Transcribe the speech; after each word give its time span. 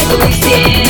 suficiente. 0.00 0.85